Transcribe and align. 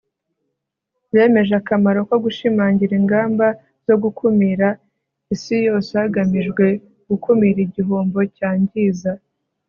Bemeje 1.13 1.53
akamaro 1.61 1.99
ko 2.09 2.15
gushimangira 2.25 2.93
ingamba 2.99 3.45
zo 3.85 3.95
gukumira 4.03 4.67
isi 5.33 5.55
yose 5.67 5.91
hagamijwe 6.01 6.65
gukumira 7.07 7.59
igihombo 7.67 8.19
cyangiza 8.37 9.11